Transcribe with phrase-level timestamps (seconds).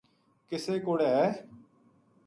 [0.47, 1.27] کِسے کُوڑے ہے